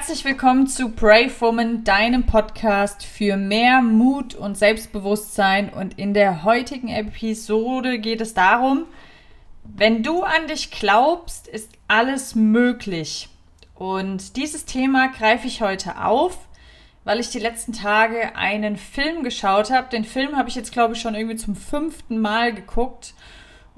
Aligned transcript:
Herzlich 0.00 0.24
willkommen 0.24 0.66
zu 0.66 0.88
Brave 0.88 1.30
Woman, 1.40 1.84
deinem 1.84 2.24
Podcast 2.24 3.04
für 3.04 3.36
mehr 3.36 3.82
Mut 3.82 4.34
und 4.34 4.56
Selbstbewusstsein. 4.56 5.68
Und 5.68 5.98
in 5.98 6.14
der 6.14 6.42
heutigen 6.42 6.88
Episode 6.88 7.98
geht 7.98 8.22
es 8.22 8.32
darum, 8.32 8.86
wenn 9.62 10.02
du 10.02 10.22
an 10.22 10.46
dich 10.48 10.70
glaubst, 10.70 11.48
ist 11.48 11.72
alles 11.86 12.34
möglich. 12.34 13.28
Und 13.74 14.36
dieses 14.36 14.64
Thema 14.64 15.08
greife 15.08 15.46
ich 15.46 15.60
heute 15.60 16.02
auf, 16.02 16.38
weil 17.04 17.20
ich 17.20 17.28
die 17.28 17.38
letzten 17.38 17.74
Tage 17.74 18.34
einen 18.36 18.78
Film 18.78 19.22
geschaut 19.22 19.70
habe. 19.70 19.90
Den 19.90 20.04
Film 20.04 20.34
habe 20.34 20.48
ich 20.48 20.54
jetzt, 20.54 20.72
glaube 20.72 20.94
ich, 20.94 21.00
schon 21.02 21.14
irgendwie 21.14 21.36
zum 21.36 21.54
fünften 21.54 22.18
Mal 22.18 22.54
geguckt. 22.54 23.12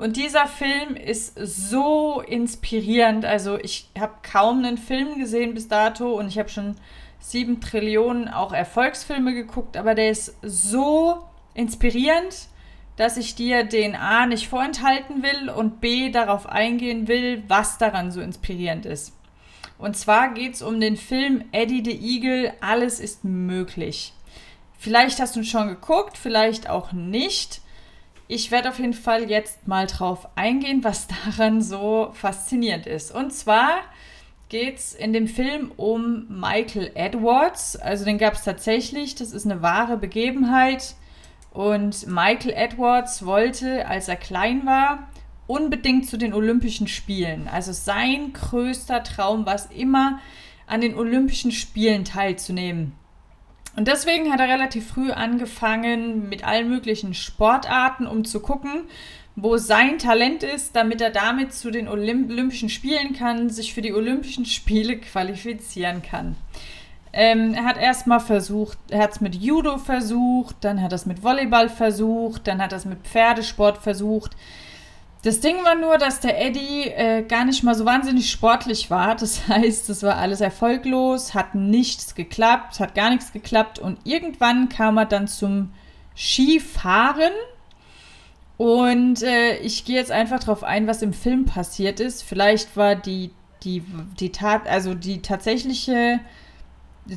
Und 0.03 0.17
dieser 0.17 0.49
Film 0.49 0.97
ist 0.97 1.39
so 1.39 2.23
inspirierend. 2.23 3.25
Also 3.25 3.57
ich 3.61 3.89
habe 3.97 4.15
kaum 4.29 4.59
einen 4.59 4.77
Film 4.77 5.17
gesehen 5.17 5.55
bis 5.55 5.69
dato 5.69 6.19
und 6.19 6.27
ich 6.27 6.41
habe 6.41 6.49
schon 6.49 6.75
sieben 7.21 7.61
Trillionen 7.61 8.27
auch 8.27 8.53
Erfolgsfilme 8.53 9.33
geguckt, 9.33 9.77
aber 9.77 9.95
der 9.95 10.11
ist 10.11 10.35
so 10.43 11.23
inspirierend, 11.55 12.49
dass 12.97 13.17
ich 13.17 13.37
dir 13.37 13.63
den 13.63 13.95
A 13.95 14.27
nicht 14.27 14.49
vorenthalten 14.49 15.23
will 15.23 15.49
und 15.49 15.81
B 15.81 16.11
darauf 16.11 16.47
eingehen 16.47 17.07
will, 17.07 17.45
was 17.47 17.79
daran 17.79 18.11
so 18.11 18.21
inspirierend 18.21 18.87
ist. 18.87 19.13
Und 19.79 19.97
zwar 19.97 20.35
geht 20.35 20.55
es 20.55 20.63
um 20.63 20.81
den 20.81 20.97
Film 20.97 21.45
Eddie 21.53 21.85
the 21.85 21.97
Eagle, 21.97 22.53
alles 22.61 22.99
ist 22.99 23.23
möglich. 23.23 24.15
Vielleicht 24.77 25.21
hast 25.21 25.37
du 25.37 25.41
ihn 25.43 25.47
schon 25.47 25.69
geguckt, 25.69 26.19
vielleicht 26.19 26.69
auch 26.69 26.91
nicht. 26.91 27.62
Ich 28.35 28.51
werde 28.51 28.71
auf 28.71 28.79
jeden 28.79 28.95
Fall 28.95 29.29
jetzt 29.29 29.69
mal 29.69 29.87
drauf 29.87 30.27
eingehen, 30.37 30.83
was 30.85 31.07
daran 31.27 31.61
so 31.61 32.13
faszinierend 32.15 32.87
ist. 32.87 33.15
Und 33.15 33.31
zwar 33.31 33.81
geht 34.49 34.79
es 34.79 34.95
in 34.95 35.13
dem 35.13 35.29
Film 35.29 35.71
um 35.77 36.41
Michael 36.41 36.93
Edwards. 36.95 37.77
Also 37.77 38.07
den 38.07 38.17
gab 38.17 38.33
es 38.33 38.43
tatsächlich. 38.43 39.15
Das 39.17 39.33
ist 39.33 39.45
eine 39.45 39.61
wahre 39.61 39.99
Begebenheit. 39.99 40.95
Und 41.51 42.07
Michael 42.07 42.55
Edwards 42.55 43.27
wollte, 43.27 43.87
als 43.87 44.09
er 44.09 44.17
klein 44.17 44.65
war, 44.65 45.11
unbedingt 45.47 46.09
zu 46.09 46.17
den 46.17 46.33
Olympischen 46.33 46.89
Spielen. 46.89 47.49
Also 47.49 47.73
sein 47.73 48.33
größter 48.33 49.03
Traum 49.05 49.45
war 49.45 49.57
es 49.57 49.67
immer, 49.67 50.21
an 50.67 50.81
den 50.81 50.95
Olympischen 50.95 51.53
Spielen 51.53 52.07
teilzunehmen. 52.07 52.95
Und 53.75 53.89
deswegen 53.89 54.31
hat 54.31 54.41
er 54.41 54.49
relativ 54.49 54.89
früh 54.89 55.11
angefangen 55.11 56.29
mit 56.29 56.45
allen 56.45 56.69
möglichen 56.69 57.15
Sportarten, 57.15 58.07
um 58.07 58.25
zu 58.25 58.41
gucken, 58.41 58.85
wo 59.35 59.57
sein 59.57 59.99
Talent 59.99 60.43
ist, 60.43 60.77
damit 60.77 61.01
er 61.01 61.11
damit 61.11 61.55
zu 61.55 61.71
den 61.71 61.89
Olymp 61.89 62.31
Olympischen 62.31 62.69
Spielen 62.69 63.15
kann, 63.15 63.49
sich 63.49 63.73
für 63.73 63.81
die 63.81 63.95
Olympischen 63.95 64.45
Spiele 64.45 64.99
qualifizieren 64.99 66.03
kann. 66.03 66.37
Ähm, 67.15 67.55
er 67.55 67.65
hat 67.65 67.79
erstmal 67.79 68.21
versucht, 68.21 68.79
er 68.91 69.03
hat 69.03 69.13
es 69.13 69.21
mit 69.21 69.35
Judo 69.35 69.79
versucht, 69.79 70.57
dann 70.63 70.81
hat 70.83 70.93
er 70.93 70.97
es 70.97 71.07
mit 71.07 71.23
Volleyball 71.23 71.69
versucht, 71.69 72.47
dann 72.47 72.63
hat 72.63 72.73
er 72.73 72.79
es 72.79 72.85
mit 72.87 73.07
Pferdesport 73.07 73.79
versucht. 73.79 74.33
Das 75.23 75.39
Ding 75.39 75.65
war 75.65 75.77
nur, 75.77 75.99
dass 75.99 76.19
der 76.19 76.45
Eddie 76.45 76.89
äh, 76.89 77.23
gar 77.23 77.45
nicht 77.45 77.63
mal 77.63 77.77
so 77.77 77.85
wahnsinnig 77.85 78.29
sportlich 78.29 78.91
war. 78.91 79.15
Das 79.15 79.47
heißt, 79.49 79.89
es 79.89 80.03
war 80.03 80.17
alles 80.17 80.41
erfolglos, 80.41 81.33
hat 81.33 81.55
nichts 81.55 82.17
geklappt, 82.17 82.81
hat 82.81 82.97
gar 82.97 83.11
nichts 83.11 83.33
geklappt. 83.33 83.79
Und 83.79 83.99
irgendwann 84.05 84.69
kam 84.69 84.99
er 84.99 85.07
dann 85.07 85.29
zum 85.29 85.73
Skifahren. 86.17 87.33
Und 88.57 89.23
äh, 89.23 89.59
ich 89.59 89.85
gehe 89.85 89.97
jetzt 89.97 90.11
einfach 90.11 90.41
darauf 90.41 90.65
ein, 90.65 90.89
was 90.89 91.03
im 91.03 91.13
Film 91.13 91.45
passiert 91.45 92.01
ist. 92.01 92.23
Vielleicht 92.23 92.77
war 92.77 92.97
die, 92.97 93.31
die, 93.63 93.85
die 94.19 94.33
Tat, 94.33 94.67
also 94.69 94.95
die 94.95 95.23
tatsächliche, 95.23 96.19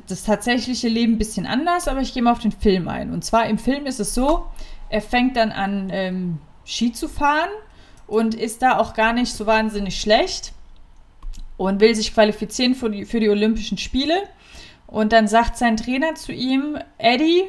das 0.08 0.24
tatsächliche 0.24 0.90
Leben 0.90 1.14
ein 1.14 1.18
bisschen 1.18 1.48
anders, 1.48 1.88
aber 1.88 2.02
ich 2.02 2.14
gehe 2.14 2.22
mal 2.22 2.32
auf 2.32 2.40
den 2.40 2.52
Film 2.52 2.88
ein. 2.88 3.12
Und 3.12 3.26
zwar 3.26 3.48
im 3.48 3.58
Film 3.58 3.88
ist 3.88 4.00
es 4.00 4.14
so, 4.14 4.46
er 4.90 5.02
fängt 5.02 5.38
dann 5.38 5.52
an, 5.52 5.90
ähm, 5.92 6.38
Ski 6.66 6.92
zu 6.92 7.08
fahren 7.08 7.50
und 8.08 8.36
ist 8.36 8.62
da 8.62 8.78
auch 8.78 8.94
gar 8.94 9.14
nicht 9.14 9.34
so 9.34 9.46
wahnsinnig 9.46 10.00
schlecht 10.00 10.54
und 11.58 11.80
will 11.80 11.96
sich 11.96 12.14
qualifizieren 12.14 12.76
für 12.76 12.90
die, 12.90 13.06
für 13.06 13.20
die 13.20 13.30
Olympischen 13.30 13.78
Spiele. 13.78 14.24
Und 14.88 15.14
dann 15.14 15.28
sagt 15.28 15.58
sein 15.58 15.78
Trainer 15.78 16.16
zu 16.16 16.32
ihm, 16.32 16.78
Eddie, 16.98 17.46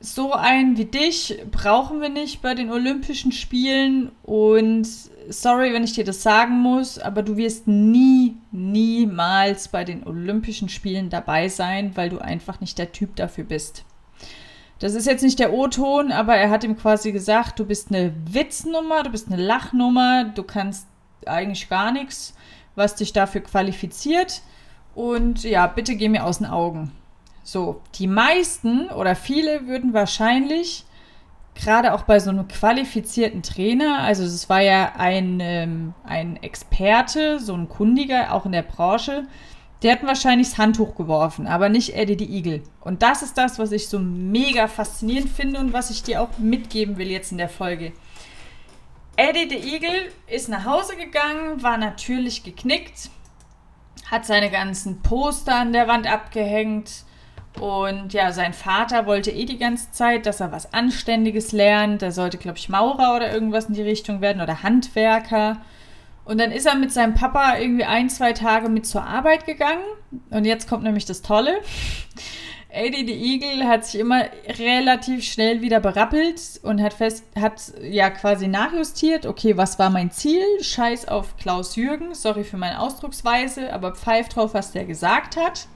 so 0.00 0.32
einen 0.32 0.78
wie 0.78 0.86
dich 0.86 1.38
brauchen 1.50 2.00
wir 2.00 2.08
nicht 2.08 2.40
bei 2.40 2.54
den 2.54 2.70
Olympischen 2.70 3.32
Spielen 3.32 4.10
und 4.22 4.88
sorry, 5.28 5.74
wenn 5.74 5.84
ich 5.84 5.92
dir 5.92 6.04
das 6.04 6.22
sagen 6.22 6.60
muss, 6.60 6.98
aber 6.98 7.22
du 7.22 7.36
wirst 7.36 7.68
nie, 7.68 8.36
niemals 8.50 9.68
bei 9.68 9.84
den 9.84 10.06
Olympischen 10.06 10.70
Spielen 10.70 11.10
dabei 11.10 11.48
sein, 11.48 11.92
weil 11.96 12.08
du 12.08 12.18
einfach 12.18 12.60
nicht 12.60 12.78
der 12.78 12.92
Typ 12.92 13.16
dafür 13.16 13.44
bist. 13.44 13.84
Das 14.80 14.94
ist 14.94 15.06
jetzt 15.06 15.22
nicht 15.22 15.38
der 15.38 15.52
O-Ton, 15.52 16.10
aber 16.10 16.36
er 16.36 16.48
hat 16.48 16.64
ihm 16.64 16.76
quasi 16.76 17.12
gesagt, 17.12 17.58
du 17.58 17.66
bist 17.66 17.90
eine 17.90 18.14
Witznummer, 18.24 19.02
du 19.02 19.10
bist 19.10 19.30
eine 19.30 19.40
Lachnummer, 19.40 20.24
du 20.24 20.42
kannst 20.42 20.86
eigentlich 21.26 21.68
gar 21.68 21.92
nichts, 21.92 22.34
was 22.74 22.94
dich 22.94 23.12
dafür 23.12 23.42
qualifiziert. 23.42 24.40
Und 24.94 25.44
ja, 25.44 25.66
bitte 25.66 25.96
geh 25.96 26.08
mir 26.08 26.24
aus 26.24 26.38
den 26.38 26.46
Augen. 26.46 26.92
So, 27.42 27.82
die 27.96 28.06
meisten 28.06 28.88
oder 28.88 29.14
viele 29.14 29.66
würden 29.66 29.92
wahrscheinlich, 29.92 30.86
gerade 31.54 31.92
auch 31.92 32.02
bei 32.02 32.18
so 32.18 32.30
einem 32.30 32.48
qualifizierten 32.48 33.42
Trainer, 33.42 33.98
also 33.98 34.24
es 34.24 34.48
war 34.48 34.62
ja 34.62 34.92
ein, 34.96 35.40
ähm, 35.40 35.94
ein 36.04 36.42
Experte, 36.42 37.38
so 37.38 37.52
ein 37.54 37.68
Kundiger, 37.68 38.32
auch 38.32 38.46
in 38.46 38.52
der 38.52 38.62
Branche, 38.62 39.24
die 39.82 39.90
hatten 39.90 40.06
wahrscheinlich 40.06 40.50
das 40.50 40.58
Handtuch 40.58 40.94
geworfen, 40.94 41.46
aber 41.46 41.68
nicht 41.68 41.94
Eddie 41.94 42.16
die 42.16 42.36
Igel. 42.36 42.62
Und 42.80 43.02
das 43.02 43.22
ist 43.22 43.38
das, 43.38 43.58
was 43.58 43.72
ich 43.72 43.88
so 43.88 43.98
mega 43.98 44.68
faszinierend 44.68 45.30
finde 45.30 45.60
und 45.60 45.72
was 45.72 45.90
ich 45.90 46.02
dir 46.02 46.20
auch 46.20 46.38
mitgeben 46.38 46.98
will 46.98 47.10
jetzt 47.10 47.32
in 47.32 47.38
der 47.38 47.48
Folge. 47.48 47.92
Eddie 49.16 49.48
the 49.48 49.74
Eagle 49.74 50.12
ist 50.26 50.48
nach 50.48 50.64
Hause 50.64 50.96
gegangen, 50.96 51.62
war 51.62 51.78
natürlich 51.78 52.42
geknickt, 52.42 53.10
hat 54.10 54.26
seine 54.26 54.50
ganzen 54.50 55.02
Poster 55.02 55.56
an 55.56 55.72
der 55.72 55.88
Wand 55.88 56.10
abgehängt 56.10 57.04
und 57.58 58.12
ja, 58.12 58.32
sein 58.32 58.52
Vater 58.54 59.06
wollte 59.06 59.30
eh 59.30 59.44
die 59.44 59.58
ganze 59.58 59.90
Zeit, 59.90 60.26
dass 60.26 60.40
er 60.40 60.52
was 60.52 60.72
Anständiges 60.72 61.52
lernt. 61.52 62.02
Er 62.02 62.12
sollte, 62.12 62.38
glaube 62.38 62.58
ich, 62.58 62.68
Maurer 62.68 63.16
oder 63.16 63.32
irgendwas 63.32 63.66
in 63.66 63.74
die 63.74 63.82
Richtung 63.82 64.20
werden 64.20 64.40
oder 64.40 64.62
Handwerker. 64.62 65.60
Und 66.24 66.38
dann 66.38 66.52
ist 66.52 66.66
er 66.66 66.74
mit 66.74 66.92
seinem 66.92 67.14
Papa 67.14 67.58
irgendwie 67.58 67.84
ein, 67.84 68.08
zwei 68.08 68.32
Tage 68.32 68.68
mit 68.68 68.86
zur 68.86 69.02
Arbeit 69.02 69.46
gegangen. 69.46 69.84
Und 70.30 70.44
jetzt 70.44 70.68
kommt 70.68 70.84
nämlich 70.84 71.04
das 71.04 71.22
Tolle. 71.22 71.60
Eddie 72.72 73.04
the 73.04 73.12
Eagle 73.12 73.66
hat 73.66 73.84
sich 73.84 74.00
immer 74.00 74.26
relativ 74.58 75.24
schnell 75.24 75.60
wieder 75.60 75.80
berappelt 75.80 76.60
und 76.62 76.80
hat 76.80 76.94
fest, 76.94 77.24
hat 77.36 77.72
ja 77.82 78.10
quasi 78.10 78.46
nachjustiert, 78.46 79.26
okay, 79.26 79.56
was 79.56 79.78
war 79.80 79.90
mein 79.90 80.12
Ziel? 80.12 80.42
Scheiß 80.60 81.08
auf 81.08 81.36
Klaus 81.36 81.74
Jürgen, 81.74 82.14
sorry 82.14 82.44
für 82.44 82.56
meine 82.56 82.80
Ausdrucksweise, 82.80 83.72
aber 83.72 83.94
pfeif 83.94 84.28
drauf, 84.28 84.54
was 84.54 84.70
der 84.70 84.84
gesagt 84.84 85.36
hat. 85.36 85.66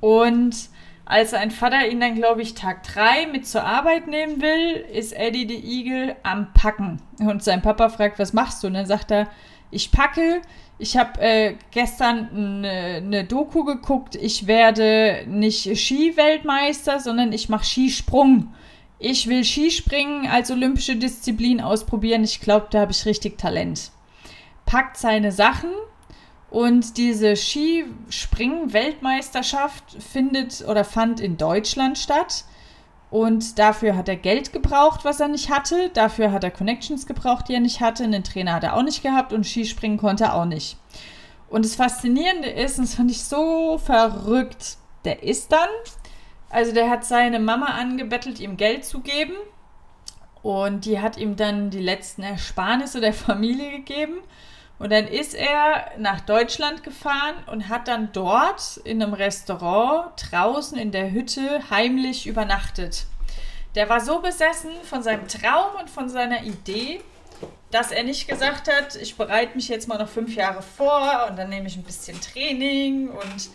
Und 0.00 0.70
als 1.04 1.30
sein 1.30 1.50
Vater 1.50 1.88
ihn 1.88 2.00
dann, 2.00 2.14
glaube 2.14 2.42
ich, 2.42 2.54
Tag 2.54 2.82
3 2.84 3.26
mit 3.26 3.46
zur 3.46 3.64
Arbeit 3.64 4.06
nehmen 4.06 4.40
will, 4.40 4.84
ist 4.92 5.12
Eddie 5.12 5.48
the 5.48 5.56
Eagle 5.56 6.16
am 6.22 6.52
Packen. 6.52 7.02
Und 7.18 7.42
sein 7.42 7.62
Papa 7.62 7.88
fragt, 7.88 8.18
was 8.18 8.32
machst 8.32 8.62
du? 8.62 8.68
Und 8.68 8.74
dann 8.74 8.86
sagt 8.86 9.10
er, 9.10 9.28
ich 9.70 9.90
packe, 9.90 10.42
ich 10.78 10.96
habe 10.96 11.20
äh, 11.20 11.54
gestern 11.70 12.28
eine, 12.34 12.68
eine 12.68 13.24
Doku 13.24 13.64
geguckt, 13.64 14.14
ich 14.16 14.46
werde 14.46 15.24
nicht 15.26 15.76
Ski-Weltmeister, 15.78 17.00
sondern 17.00 17.32
ich 17.32 17.48
mache 17.48 17.64
Skisprung. 17.64 18.54
Ich 18.98 19.28
will 19.28 19.44
Skispringen 19.44 20.28
als 20.28 20.50
olympische 20.50 20.96
Disziplin 20.96 21.60
ausprobieren. 21.60 22.22
Ich 22.22 22.40
glaube, 22.40 22.68
da 22.70 22.80
habe 22.80 22.92
ich 22.92 23.04
richtig 23.06 23.38
Talent. 23.38 23.90
Packt 24.64 24.96
seine 24.96 25.32
Sachen 25.32 25.70
und 26.52 26.96
diese 26.98 27.34
Skispringen-Weltmeisterschaft 27.34 30.02
findet 30.02 30.62
oder 30.68 30.84
fand 30.84 31.18
in 31.18 31.38
Deutschland 31.38 31.96
statt. 31.96 32.44
Und 33.10 33.58
dafür 33.58 33.96
hat 33.96 34.10
er 34.10 34.16
Geld 34.16 34.52
gebraucht, 34.52 35.02
was 35.02 35.18
er 35.18 35.28
nicht 35.28 35.48
hatte. 35.48 35.88
Dafür 35.94 36.30
hat 36.30 36.44
er 36.44 36.50
Connections 36.50 37.06
gebraucht, 37.06 37.48
die 37.48 37.54
er 37.54 37.60
nicht 37.60 37.80
hatte. 37.80 38.04
Einen 38.04 38.22
Trainer 38.22 38.52
hat 38.52 38.64
er 38.64 38.76
auch 38.76 38.82
nicht 38.82 39.02
gehabt 39.02 39.32
und 39.32 39.46
Skispringen 39.46 39.96
konnte 39.96 40.24
er 40.24 40.34
auch 40.34 40.44
nicht. 40.44 40.76
Und 41.48 41.64
das 41.64 41.74
Faszinierende 41.74 42.50
ist, 42.50 42.78
und 42.78 42.86
das 42.86 42.96
fand 42.96 43.10
ich 43.10 43.24
so 43.24 43.78
verrückt, 43.78 44.76
der 45.06 45.22
ist 45.22 45.52
dann, 45.52 45.70
also 46.50 46.74
der 46.74 46.90
hat 46.90 47.06
seine 47.06 47.40
Mama 47.40 47.64
angebettelt, 47.66 48.40
ihm 48.40 48.58
Geld 48.58 48.84
zu 48.84 49.00
geben. 49.00 49.32
Und 50.42 50.84
die 50.84 51.00
hat 51.00 51.16
ihm 51.16 51.36
dann 51.36 51.70
die 51.70 51.80
letzten 51.80 52.22
Ersparnisse 52.22 53.00
der 53.00 53.14
Familie 53.14 53.70
gegeben. 53.70 54.18
Und 54.82 54.90
dann 54.90 55.06
ist 55.06 55.34
er 55.34 55.92
nach 55.96 56.22
Deutschland 56.22 56.82
gefahren 56.82 57.36
und 57.46 57.68
hat 57.68 57.86
dann 57.86 58.10
dort 58.12 58.78
in 58.78 59.00
einem 59.00 59.14
Restaurant 59.14 60.10
draußen 60.16 60.76
in 60.76 60.90
der 60.90 61.12
Hütte 61.12 61.70
heimlich 61.70 62.26
übernachtet. 62.26 63.06
Der 63.76 63.88
war 63.88 64.00
so 64.00 64.18
besessen 64.18 64.72
von 64.82 65.04
seinem 65.04 65.28
Traum 65.28 65.80
und 65.80 65.88
von 65.88 66.08
seiner 66.08 66.42
Idee, 66.42 67.00
dass 67.70 67.92
er 67.92 68.02
nicht 68.02 68.26
gesagt 68.26 68.68
hat, 68.68 68.96
ich 68.96 69.16
bereite 69.16 69.54
mich 69.54 69.68
jetzt 69.68 69.86
mal 69.86 69.98
noch 69.98 70.08
fünf 70.08 70.34
Jahre 70.34 70.62
vor 70.62 71.28
und 71.30 71.38
dann 71.38 71.50
nehme 71.50 71.68
ich 71.68 71.76
ein 71.76 71.84
bisschen 71.84 72.20
Training 72.20 73.08
und 73.08 73.50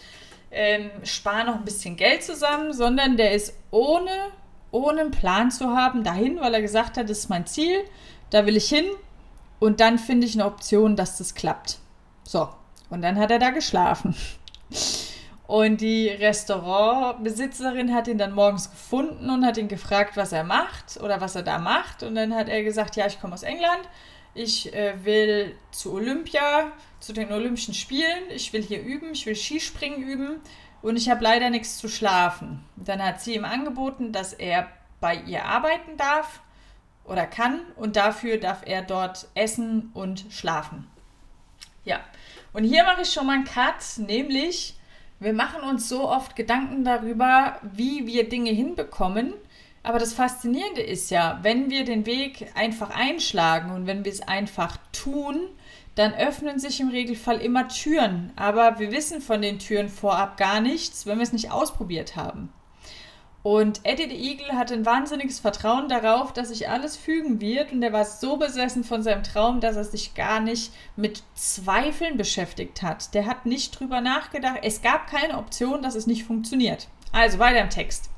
ähm, 0.52 0.92
spare 1.04 1.46
noch 1.46 1.56
ein 1.56 1.66
bisschen 1.66 1.98
Geld 1.98 2.24
zusammen, 2.24 2.72
sondern 2.72 3.18
der 3.18 3.34
ist 3.34 3.54
ohne, 3.70 4.32
ohne 4.72 5.02
einen 5.02 5.12
Plan 5.12 5.52
zu 5.52 5.76
haben 5.76 6.06
dahin, 6.06 6.40
weil 6.40 6.54
er 6.54 6.62
gesagt 6.62 6.96
hat, 6.96 7.10
das 7.10 7.18
ist 7.18 7.30
mein 7.30 7.46
Ziel, 7.46 7.84
da 8.30 8.46
will 8.46 8.56
ich 8.56 8.70
hin 8.70 8.86
und 9.60 9.80
dann 9.80 9.98
finde 9.98 10.28
ich 10.28 10.36
eine 10.36 10.46
Option, 10.46 10.96
dass 10.96 11.18
das 11.18 11.36
klappt. 11.36 11.80
So, 12.24 12.50
und 12.90 13.02
dann 13.02 13.18
hat 13.18 13.32
er 13.32 13.40
da 13.40 13.50
geschlafen. 13.50 14.16
Und 15.48 15.80
die 15.80 16.10
Restaurantbesitzerin 16.10 17.94
hat 17.94 18.10
ihn 18.10 18.18
dann 18.18 18.34
morgens 18.34 18.70
gefunden 18.70 19.30
und 19.30 19.46
hat 19.46 19.58
ihn 19.58 19.70
gefragt, 19.70 20.18
was 20.18 20.34
er 20.34 20.44
macht 20.44 21.00
oder 21.02 21.22
was 21.22 21.36
er 21.36 21.44
da 21.44 21.58
macht. 21.58 22.04
Und 22.04 22.16
dann 22.16 22.36
hat 22.36 22.50
er 22.50 22.64
gesagt, 22.64 22.98
ja, 22.98 23.08
ich 23.08 23.22
komme 23.22 23.34
aus 23.34 23.44
England, 23.44 23.88
ich 24.34 24.74
äh, 24.74 24.94
will 25.06 25.56
zu 25.72 25.94
Olympia, 25.94 26.72
zu 27.00 27.14
den 27.14 27.32
Olympischen 27.32 27.74
Spielen, 27.74 28.30
ich 28.30 28.52
will 28.52 28.62
hier 28.62 28.82
üben, 28.82 29.12
ich 29.14 29.26
will 29.26 29.36
Skispringen 29.36 30.04
üben 30.04 30.42
und 30.82 30.98
ich 30.98 31.10
habe 31.10 31.24
leider 31.24 31.50
nichts 31.50 31.78
zu 31.78 31.88
schlafen. 31.88 32.64
Dann 32.76 33.02
hat 33.02 33.22
sie 33.22 33.36
ihm 33.36 33.46
angeboten, 33.46 34.12
dass 34.12 34.34
er 34.34 34.68
bei 35.00 35.16
ihr 35.16 35.46
arbeiten 35.46 35.96
darf 35.96 36.42
oder 37.08 37.26
kann 37.26 37.62
und 37.76 37.96
dafür 37.96 38.38
darf 38.38 38.62
er 38.66 38.82
dort 38.82 39.28
essen 39.34 39.92
und 39.94 40.26
schlafen. 40.30 40.88
Ja, 41.86 42.00
und 42.54 42.64
hier 42.64 42.84
mache 42.84 43.02
ich 43.02 43.12
schon 43.12 43.28
mal 43.28 43.34
einen 43.34 43.46
Cut, 43.46 43.98
nämlich 43.98 44.76
wir 45.20 45.34
machen 45.34 45.62
uns 45.62 45.90
so 45.90 46.08
oft 46.08 46.36
Gedanken 46.36 46.84
darüber, 46.84 47.60
wie 47.64 48.06
wir 48.06 48.30
Dinge 48.30 48.52
hinbekommen. 48.52 49.34
Aber 49.82 50.00
das 50.00 50.14
Faszinierende 50.14 50.82
ist 50.82 51.10
ja, 51.10 51.40
wenn 51.42 51.70
wir 51.70 51.86
den 51.86 52.06
Weg 52.06 52.52
einfach 52.56 52.90
einschlagen 52.90 53.72
und 53.72 53.88
wenn 53.88 54.06
wir 54.06 54.12
es 54.12 54.22
einfach 54.22 54.78
tun, 54.92 55.48
dann 55.96 56.14
öffnen 56.14 56.60
sich 56.60 56.80
im 56.80 56.90
Regelfall 56.90 57.42
immer 57.42 57.68
Türen. 57.68 58.32
Aber 58.36 58.80
wir 58.80 58.92
wissen 58.92 59.22
von 59.22 59.42
den 59.42 59.58
Türen 59.58 59.90
vorab 59.90 60.38
gar 60.38 60.60
nichts, 60.60 61.08
wenn 61.08 61.18
wir 61.18 61.24
es 61.24 61.34
nicht 61.34 61.52
ausprobiert 61.52 62.16
haben. 62.16 62.54
Und 63.44 63.80
Eddie 63.84 64.10
the 64.10 64.16
Eagle 64.16 64.58
hatte 64.58 64.74
ein 64.74 64.86
wahnsinniges 64.86 65.40
Vertrauen 65.40 65.88
darauf, 65.88 66.34
dass 66.34 66.50
sich 66.50 66.68
alles 66.68 66.98
fügen 66.98 67.40
wird. 67.40 67.72
Und 67.72 67.82
er 67.82 67.94
war 67.94 68.04
so 68.04 68.38
besessen 68.38 68.84
von 68.84 69.04
seinem 69.04 69.24
Traum, 69.24 69.62
dass 69.62 69.78
er 69.78 69.86
sich 69.86 70.16
gar 70.16 70.40
nicht 70.40 70.74
mit 70.96 71.24
Zweifeln 71.36 72.18
beschäftigt 72.18 72.82
hat. 72.82 73.14
Der 73.14 73.26
hat 73.26 73.46
nicht 73.46 73.80
drüber 73.80 74.02
nachgedacht. 74.02 74.60
Es 74.64 74.82
gab 74.82 75.08
keine 75.08 75.38
Option, 75.38 75.82
dass 75.82 75.96
es 75.96 76.08
nicht 76.08 76.26
funktioniert. 76.26 76.88
Also 77.14 77.40
weiter 77.40 77.62
im 77.62 77.70
Text. 77.70 78.10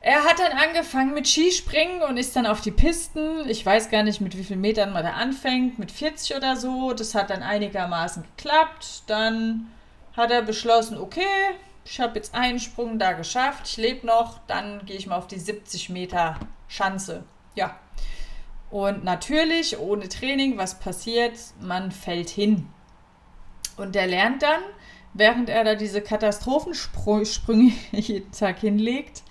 Er 0.00 0.24
hat 0.24 0.38
dann 0.38 0.52
angefangen 0.52 1.12
mit 1.12 1.26
Skispringen 1.26 2.02
und 2.02 2.16
ist 2.16 2.34
dann 2.36 2.46
auf 2.46 2.60
die 2.60 2.70
Pisten. 2.70 3.48
Ich 3.48 3.66
weiß 3.66 3.90
gar 3.90 4.04
nicht, 4.04 4.20
mit 4.20 4.38
wie 4.38 4.44
vielen 4.44 4.60
Metern 4.60 4.92
man 4.92 5.04
da 5.04 5.12
anfängt, 5.12 5.78
mit 5.78 5.90
40 5.90 6.36
oder 6.36 6.56
so. 6.56 6.92
Das 6.92 7.14
hat 7.14 7.30
dann 7.30 7.42
einigermaßen 7.42 8.24
geklappt. 8.36 9.02
Dann 9.06 9.70
hat 10.16 10.30
er 10.30 10.42
beschlossen, 10.42 10.98
okay, 10.98 11.26
ich 11.90 12.00
habe 12.00 12.16
jetzt 12.16 12.34
einen 12.34 12.60
Sprung 12.60 12.98
da 12.98 13.12
geschafft, 13.12 13.66
ich 13.66 13.76
lebe 13.78 14.06
noch, 14.06 14.40
dann 14.46 14.84
gehe 14.84 14.96
ich 14.96 15.06
mal 15.06 15.16
auf 15.16 15.26
die 15.26 15.38
70 15.38 15.88
Meter 15.88 16.38
Schanze. 16.68 17.24
Ja. 17.54 17.78
Und 18.70 19.04
natürlich, 19.04 19.78
ohne 19.78 20.08
Training, 20.08 20.58
was 20.58 20.78
passiert? 20.78 21.32
Man 21.60 21.90
fällt 21.90 22.28
hin. 22.28 22.68
Und 23.78 23.94
der 23.94 24.06
lernt 24.06 24.42
dann, 24.42 24.60
während 25.14 25.48
er 25.48 25.64
da 25.64 25.74
diese 25.74 26.02
Katastrophensprünge 26.02 27.72
jeden 27.92 28.32
Tag 28.32 28.58
hinlegt, 28.58 29.22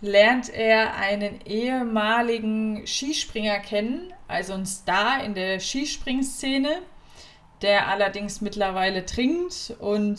lernt 0.00 0.48
er 0.48 0.96
einen 0.96 1.40
ehemaligen 1.46 2.84
Skispringer 2.84 3.60
kennen, 3.60 4.12
also 4.26 4.54
ein 4.54 4.66
Star 4.66 5.22
in 5.22 5.34
der 5.34 5.60
Skispringszene, 5.60 6.82
der 7.62 7.86
allerdings 7.86 8.40
mittlerweile 8.40 9.06
trinkt 9.06 9.74
und 9.78 10.18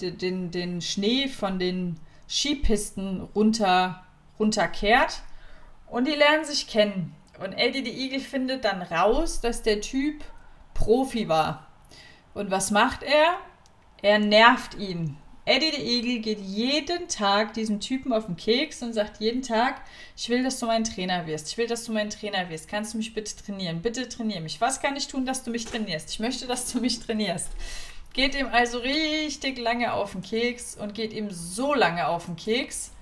den, 0.00 0.50
den 0.50 0.80
Schnee 0.80 1.28
von 1.28 1.58
den 1.58 1.98
Skipisten 2.28 3.20
runter, 3.34 4.04
runterkehrt. 4.38 5.22
Und 5.86 6.06
die 6.06 6.14
lernen 6.14 6.44
sich 6.44 6.66
kennen. 6.66 7.14
Und 7.38 7.52
Eddie 7.52 7.84
the 7.84 8.04
Eagle 8.04 8.20
findet 8.20 8.64
dann 8.64 8.82
raus, 8.82 9.40
dass 9.40 9.62
der 9.62 9.80
Typ 9.80 10.24
Profi 10.72 11.28
war. 11.28 11.66
Und 12.32 12.50
was 12.50 12.70
macht 12.70 13.02
er? 13.02 13.38
Er 14.02 14.18
nervt 14.18 14.74
ihn. 14.74 15.16
Eddie 15.46 15.72
the 15.72 15.82
Eagle 15.82 16.20
geht 16.20 16.40
jeden 16.40 17.06
Tag 17.06 17.52
diesem 17.52 17.78
Typen 17.78 18.12
auf 18.12 18.26
den 18.26 18.36
Keks 18.36 18.82
und 18.82 18.94
sagt 18.94 19.20
jeden 19.20 19.42
Tag, 19.42 19.82
ich 20.16 20.28
will, 20.30 20.42
dass 20.42 20.58
du 20.58 20.66
mein 20.66 20.84
Trainer 20.84 21.26
wirst. 21.26 21.48
Ich 21.48 21.58
will, 21.58 21.66
dass 21.66 21.84
du 21.84 21.92
mein 21.92 22.08
Trainer 22.08 22.48
wirst. 22.48 22.66
Kannst 22.66 22.94
du 22.94 22.98
mich 22.98 23.12
bitte 23.12 23.36
trainieren? 23.36 23.82
Bitte 23.82 24.08
trainier 24.08 24.40
mich. 24.40 24.60
Was 24.60 24.80
kann 24.80 24.96
ich 24.96 25.06
tun, 25.06 25.26
dass 25.26 25.42
du 25.42 25.50
mich 25.50 25.66
trainierst? 25.66 26.10
Ich 26.10 26.18
möchte, 26.18 26.46
dass 26.46 26.72
du 26.72 26.80
mich 26.80 26.98
trainierst. 27.00 27.50
Geht 28.14 28.36
ihm 28.36 28.46
also 28.50 28.78
richtig 28.78 29.58
lange 29.58 29.92
auf 29.92 30.12
den 30.12 30.22
Keks 30.22 30.76
und 30.76 30.94
geht 30.94 31.12
ihm 31.12 31.30
so 31.30 31.74
lange 31.74 32.06
auf 32.06 32.26
den 32.26 32.36
Keks, 32.36 32.92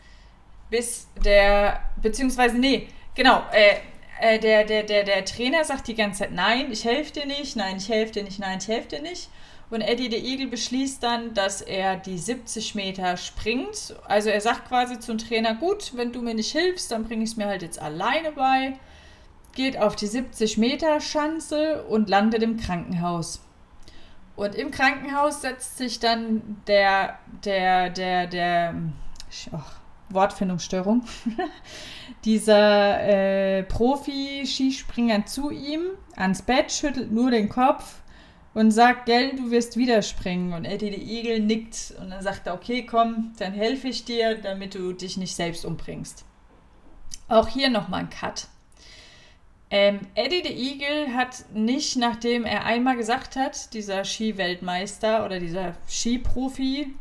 bis 0.70 1.06
der, 1.22 1.82
beziehungsweise, 2.00 2.56
nee, 2.56 2.88
genau, 3.14 3.42
äh, 3.52 3.76
äh, 4.20 4.38
der, 4.38 4.64
der, 4.64 4.84
der, 4.84 5.04
der 5.04 5.24
Trainer 5.24 5.64
sagt 5.64 5.86
die 5.88 5.94
ganze 5.94 6.20
Zeit, 6.20 6.32
nein, 6.32 6.72
ich 6.72 6.84
helfe 6.84 7.12
dir 7.12 7.26
nicht, 7.26 7.56
nein, 7.56 7.76
ich 7.76 7.90
helfe 7.90 8.12
dir 8.14 8.24
nicht, 8.24 8.38
nein, 8.38 8.58
ich 8.58 8.68
helfe 8.68 8.88
dir 8.88 9.02
nicht. 9.02 9.28
Und 9.68 9.82
Eddie 9.82 10.08
der 10.08 10.22
Igel 10.22 10.48
beschließt 10.48 11.02
dann, 11.02 11.34
dass 11.34 11.60
er 11.60 11.96
die 11.96 12.18
70 12.18 12.74
Meter 12.74 13.16
springt. 13.16 13.94
Also 14.06 14.30
er 14.30 14.40
sagt 14.40 14.68
quasi 14.68 15.00
zum 15.00 15.18
Trainer, 15.18 15.54
gut, 15.54 15.92
wenn 15.94 16.12
du 16.12 16.22
mir 16.22 16.34
nicht 16.34 16.52
hilfst, 16.52 16.90
dann 16.90 17.04
bringe 17.04 17.24
ich 17.24 17.30
es 17.30 17.36
mir 17.36 17.46
halt 17.46 17.62
jetzt 17.62 17.80
alleine 17.80 18.32
bei. 18.32 18.74
Geht 19.54 19.78
auf 19.78 19.96
die 19.96 20.06
70 20.06 20.56
Meter 20.56 21.00
Schanze 21.00 21.84
und 21.84 22.08
landet 22.08 22.42
im 22.42 22.58
Krankenhaus. 22.58 23.40
Und 24.34 24.54
im 24.54 24.70
Krankenhaus 24.70 25.42
setzt 25.42 25.76
sich 25.76 26.00
dann 26.00 26.62
der, 26.66 27.18
der, 27.44 27.90
der, 27.90 28.26
der, 28.26 28.74
oh, 29.52 29.58
Wortfindungsstörung, 30.08 31.04
dieser 32.24 33.02
äh, 33.02 33.62
Profi-Skispringer 33.64 35.26
zu 35.26 35.50
ihm 35.50 35.82
ans 36.16 36.42
Bett, 36.42 36.72
schüttelt 36.72 37.12
nur 37.12 37.30
den 37.30 37.48
Kopf 37.48 38.02
und 38.54 38.70
sagt, 38.70 39.06
gell, 39.06 39.34
du 39.36 39.50
wirst 39.50 39.76
wieder 39.76 40.02
springen. 40.02 40.52
Und 40.52 40.64
Eddie 40.64 40.92
the 40.92 41.18
Eagle 41.18 41.40
nickt 41.40 41.94
und 42.00 42.10
dann 42.10 42.22
sagt 42.22 42.46
er, 42.46 42.54
okay, 42.54 42.84
komm, 42.84 43.32
dann 43.38 43.52
helfe 43.52 43.88
ich 43.88 44.04
dir, 44.04 44.36
damit 44.36 44.74
du 44.74 44.92
dich 44.92 45.16
nicht 45.16 45.34
selbst 45.34 45.64
umbringst. 45.64 46.24
Auch 47.28 47.48
hier 47.48 47.70
nochmal 47.70 48.00
ein 48.00 48.10
Cut. 48.10 48.48
Ähm, 49.74 50.00
Eddie 50.14 50.42
the 50.44 50.52
Eagle 50.52 51.14
hat 51.14 51.46
nicht, 51.54 51.96
nachdem 51.96 52.44
er 52.44 52.66
einmal 52.66 52.94
gesagt 52.94 53.36
hat, 53.36 53.72
dieser 53.72 54.04
Skiweltmeister 54.04 55.24
oder 55.24 55.40
dieser 55.40 55.76
Skiprofi, 55.88 56.94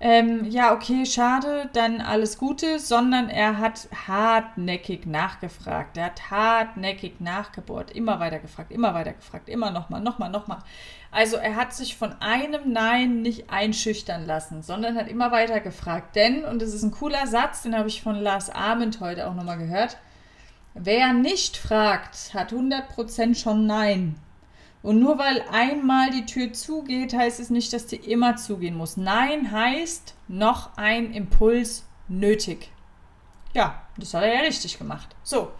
ähm, 0.00 0.44
ja, 0.48 0.72
okay, 0.74 1.04
schade, 1.04 1.68
dann 1.72 2.00
alles 2.00 2.38
Gute, 2.38 2.78
sondern 2.78 3.28
er 3.28 3.58
hat 3.58 3.88
hartnäckig 4.06 5.06
nachgefragt. 5.06 5.96
Er 5.96 6.04
hat 6.04 6.30
hartnäckig 6.30 7.18
nachgebohrt, 7.18 7.90
immer 7.90 8.20
weiter 8.20 8.38
gefragt, 8.38 8.70
immer 8.70 8.94
weiter 8.94 9.14
gefragt, 9.14 9.48
immer 9.48 9.72
nochmal, 9.72 10.00
nochmal, 10.00 10.30
nochmal. 10.30 10.58
Also 11.10 11.36
er 11.36 11.56
hat 11.56 11.74
sich 11.74 11.96
von 11.96 12.14
einem 12.20 12.72
Nein 12.72 13.22
nicht 13.22 13.50
einschüchtern 13.50 14.24
lassen, 14.24 14.62
sondern 14.62 14.96
hat 14.96 15.08
immer 15.08 15.32
weiter 15.32 15.58
gefragt. 15.58 16.14
Denn, 16.14 16.44
und 16.44 16.62
das 16.62 16.74
ist 16.74 16.84
ein 16.84 16.92
cooler 16.92 17.26
Satz, 17.26 17.62
den 17.62 17.76
habe 17.76 17.88
ich 17.88 18.00
von 18.00 18.14
Lars 18.14 18.50
Arment 18.50 19.00
heute 19.00 19.28
auch 19.28 19.34
nochmal 19.34 19.58
gehört, 19.58 19.96
Wer 20.80 21.12
nicht 21.12 21.56
fragt, 21.56 22.32
hat 22.34 22.52
100% 22.52 23.34
schon 23.34 23.66
Nein. 23.66 24.16
Und 24.80 25.00
nur 25.00 25.18
weil 25.18 25.42
einmal 25.50 26.10
die 26.10 26.24
Tür 26.24 26.52
zugeht, 26.52 27.12
heißt 27.12 27.40
es 27.40 27.50
nicht, 27.50 27.72
dass 27.72 27.86
die 27.86 27.96
immer 27.96 28.36
zugehen 28.36 28.76
muss. 28.76 28.96
Nein 28.96 29.50
heißt 29.50 30.14
noch 30.28 30.76
ein 30.76 31.12
Impuls 31.12 31.84
nötig. 32.06 32.70
Ja, 33.54 33.82
das 33.96 34.14
hat 34.14 34.22
er 34.22 34.34
ja 34.34 34.40
richtig 34.42 34.78
gemacht. 34.78 35.16
So, 35.24 35.50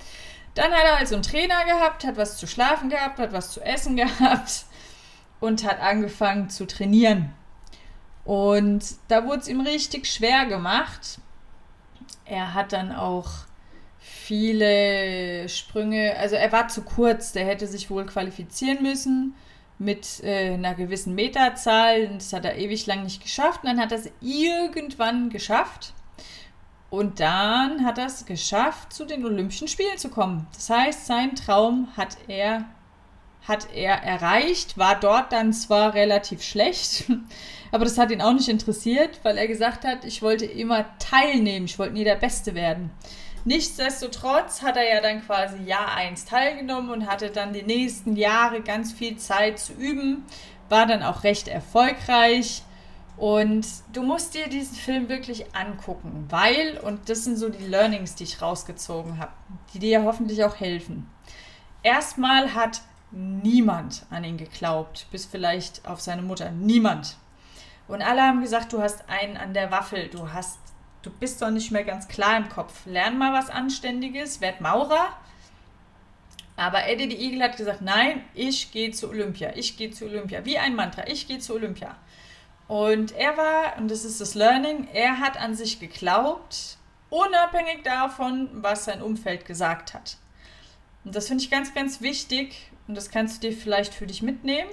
dann 0.55 0.71
hat 0.71 0.85
er 0.85 0.99
also 0.99 1.17
einen 1.17 1.25
Trainer 1.25 1.65
gehabt, 1.65 2.05
hat 2.05 2.17
was 2.17 2.39
zu 2.39 2.47
schlafen 2.47 2.89
gehabt, 2.89 3.19
hat 3.19 3.33
was 3.33 3.51
zu 3.51 3.61
essen 3.61 3.97
gehabt 3.97 4.67
und 5.41 5.65
hat 5.65 5.81
angefangen 5.81 6.49
zu 6.49 6.65
trainieren. 6.65 7.35
Und 8.25 8.85
da 9.09 9.25
wurde 9.25 9.41
es 9.41 9.49
ihm 9.49 9.63
richtig 9.63 10.07
schwer 10.07 10.47
gemacht. 10.47 11.19
Er 12.25 12.55
hat 12.55 12.73
dann 12.73 12.95
auch 12.95 13.48
viele 14.09 15.49
Sprünge, 15.49 16.17
also 16.19 16.37
er 16.37 16.50
war 16.53 16.69
zu 16.69 16.83
kurz, 16.83 17.33
der 17.33 17.47
hätte 17.47 17.67
sich 17.67 17.91
wohl 17.91 18.07
qualifizieren 18.07 18.83
müssen 18.83 19.35
mit 19.79 20.23
äh, 20.25 20.55
einer 20.55 20.75
gewissen 20.75 21.15
Meterzahl. 21.15 22.09
Das 22.09 22.33
hat 22.33 22.45
er 22.45 22.57
ewig 22.57 22.87
lang 22.87 23.05
nicht 23.05 23.23
geschafft. 23.23 23.62
Und 23.62 23.71
dann 23.71 23.81
hat 23.81 23.93
er 23.93 23.99
es 23.99 24.11
irgendwann 24.21 25.31
geschafft. 25.31 25.93
Und 26.91 27.21
dann 27.21 27.85
hat 27.85 27.99
er 27.99 28.07
es 28.07 28.25
geschafft, 28.25 28.93
zu 28.93 29.05
den 29.05 29.25
Olympischen 29.25 29.69
Spielen 29.69 29.99
zu 29.99 30.09
kommen. 30.09 30.47
Das 30.55 30.71
heißt, 30.71 31.07
sein 31.07 31.35
Traum 31.35 31.88
hat 31.97 32.17
er, 32.29 32.65
hat 33.47 33.69
er 33.75 34.03
erreicht, 34.03 34.79
war 34.79 34.99
dort 34.99 35.33
dann 35.33 35.53
zwar 35.53 35.93
relativ 35.93 36.43
schlecht, 36.43 37.05
aber 37.73 37.85
das 37.85 37.99
hat 37.99 38.11
ihn 38.11 38.23
auch 38.23 38.33
nicht 38.33 38.49
interessiert, 38.49 39.21
weil 39.23 39.37
er 39.37 39.47
gesagt 39.47 39.85
hat, 39.85 40.07
ich 40.07 40.23
wollte 40.23 40.47
immer 40.47 40.87
teilnehmen, 40.99 41.67
ich 41.67 41.79
wollte 41.79 41.93
nie 41.93 42.05
der 42.05 42.17
Beste 42.17 42.55
werden. 42.55 42.91
Nichtsdestotrotz 43.49 44.61
hat 44.61 44.76
er 44.76 44.87
ja 44.95 45.00
dann 45.00 45.25
quasi 45.25 45.62
Jahr 45.62 45.95
1 45.95 46.26
teilgenommen 46.26 46.90
und 46.90 47.07
hatte 47.07 47.31
dann 47.31 47.55
die 47.55 47.62
nächsten 47.62 48.14
Jahre 48.14 48.61
ganz 48.61 48.93
viel 48.93 49.17
Zeit 49.17 49.59
zu 49.59 49.73
üben, 49.73 50.26
war 50.69 50.85
dann 50.85 51.02
auch 51.02 51.25
recht 51.25 51.49
erfolgreich. 51.49 52.62
Und 53.17 53.67
du 53.95 54.02
musst 54.02 54.35
dir 54.35 54.49
diesen 54.50 54.76
Film 54.76 55.09
wirklich 55.09 55.55
angucken, 55.55 56.26
weil, 56.28 56.78
und 56.83 57.09
das 57.09 57.25
sind 57.25 57.38
so 57.38 57.49
die 57.49 57.64
Learnings, 57.64 58.17
die 58.17 58.25
ich 58.25 58.43
rausgezogen 58.43 59.19
habe, 59.19 59.33
die 59.73 59.78
dir 59.78 60.05
hoffentlich 60.05 60.45
auch 60.45 60.61
helfen. 60.61 61.09
Erstmal 61.83 62.52
hat 62.52 62.83
niemand 63.12 64.05
an 64.11 64.25
ihn 64.25 64.37
geglaubt, 64.37 65.07
bis 65.11 65.25
vielleicht 65.25 65.88
auf 65.88 66.02
seine 66.02 66.21
Mutter. 66.21 66.50
Niemand. 66.50 67.17
Und 67.88 68.02
alle 68.02 68.21
haben 68.21 68.43
gesagt, 68.43 68.75
du 68.75 68.83
hast 68.83 69.09
einen 69.09 69.38
an 69.38 69.55
der 69.55 69.71
Waffel, 69.71 70.09
du 70.09 70.35
hast, 70.35 70.59
du 71.02 71.11
bist 71.11 71.40
doch 71.43 71.50
nicht 71.50 71.71
mehr 71.71 71.85
ganz 71.85 72.09
klar 72.09 72.37
im 72.37 72.49
Kopf. 72.49 72.87
Lern 72.87 73.19
mal 73.19 73.33
was 73.33 73.50
Anständiges, 73.50 74.40
werd 74.40 74.61
Maurer. 74.61 75.17
Aber 76.57 76.88
Eddie 76.88 77.11
the 77.11 77.17
Eagle 77.17 77.45
hat 77.45 77.57
gesagt, 77.57 77.83
nein, 77.83 78.25
ich 78.35 78.73
gehe 78.73 78.90
zu 78.90 79.09
Olympia, 79.09 79.52
ich 79.55 79.76
gehe 79.76 79.90
zu 79.90 80.07
Olympia. 80.07 80.45
Wie 80.45 80.59
ein 80.59 80.75
Mantra, 80.75 81.07
ich 81.07 81.28
gehe 81.28 81.38
zu 81.38 81.55
Olympia. 81.55 81.97
Und 82.67 83.12
er 83.12 83.37
war, 83.37 83.78
und 83.78 83.90
das 83.90 84.05
ist 84.05 84.21
das 84.21 84.35
Learning, 84.35 84.88
er 84.93 85.21
hat 85.21 85.40
an 85.40 85.55
sich 85.55 85.78
geglaubt, 85.78 86.76
unabhängig 87.11 87.83
davon, 87.85 88.49
was 88.52 88.85
sein 88.85 89.00
Umfeld 89.00 89.47
gesagt 89.47 89.95
hat. 89.95 90.17
Und 91.05 91.14
das 91.14 91.28
finde 91.28 91.45
ich 91.45 91.50
ganz, 91.50 91.73
ganz 91.75 92.00
wichtig, 92.00 92.71
und 92.87 92.95
das 92.95 93.11
kannst 93.11 93.43
du 93.43 93.49
dir 93.49 93.57
vielleicht 93.57 93.95
für 93.95 94.07
dich 94.07 94.21
mitnehmen, 94.21 94.71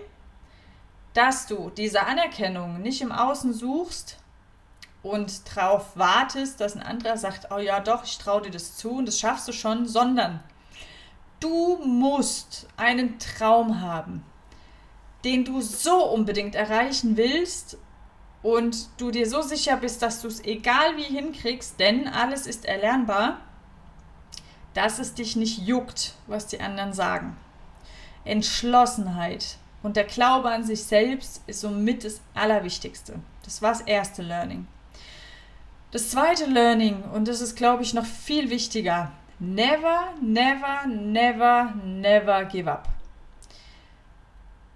dass 1.13 1.47
du 1.47 1.69
diese 1.69 2.05
Anerkennung 2.05 2.81
nicht 2.81 3.01
im 3.01 3.11
Außen 3.11 3.53
suchst 3.53 4.17
und 5.05 5.55
darauf 5.55 5.95
wartest, 5.95 6.59
dass 6.59 6.75
ein 6.75 6.81
anderer 6.81 7.15
sagt, 7.15 7.51
oh 7.51 7.59
ja 7.59 7.79
doch, 7.79 8.03
ich 8.03 8.17
traue 8.17 8.41
dir 8.41 8.49
das 8.49 8.75
zu 8.75 8.89
und 8.89 9.05
das 9.05 9.19
schaffst 9.19 9.47
du 9.47 9.51
schon, 9.51 9.85
sondern 9.85 10.39
du 11.39 11.77
musst 11.85 12.67
einen 12.75 13.19
Traum 13.19 13.81
haben, 13.81 14.25
den 15.23 15.45
du 15.45 15.61
so 15.61 16.11
unbedingt 16.11 16.55
erreichen 16.55 17.17
willst 17.17 17.77
und 18.41 18.89
du 18.97 19.11
dir 19.11 19.29
so 19.29 19.43
sicher 19.43 19.77
bist, 19.77 20.01
dass 20.01 20.23
du 20.23 20.27
es 20.27 20.43
egal 20.43 20.97
wie 20.97 21.03
hinkriegst, 21.03 21.79
denn 21.79 22.07
alles 22.07 22.47
ist 22.47 22.65
erlernbar, 22.65 23.41
dass 24.73 24.97
es 24.97 25.13
dich 25.13 25.35
nicht 25.35 25.59
juckt, 25.59 26.15
was 26.25 26.47
die 26.47 26.59
anderen 26.59 26.93
sagen. 26.93 27.37
Entschlossenheit 28.23 29.57
und 29.83 29.97
der 29.97 30.05
Glaube 30.05 30.49
an 30.49 30.63
sich 30.63 30.83
selbst 30.83 31.43
ist 31.45 31.61
somit 31.61 32.03
das 32.05 32.21
Allerwichtigste. 32.33 33.19
Das 33.43 33.61
war 33.61 33.69
das 33.71 33.81
erste 33.81 34.23
Learning. 34.23 34.65
Das 35.95 36.09
zweite 36.09 36.43
Learning, 36.43 37.03
und 37.13 37.29
das 37.29 37.39
ist, 37.39 37.55
glaube 37.55 37.81
ich, 37.81 37.93
noch 37.93 38.05
viel 38.05 38.49
wichtiger, 38.49 39.13
never, 39.39 40.11
never, 40.21 40.85
never, 40.87 41.73
never 41.85 42.43
give 42.43 42.69
up. 42.69 42.89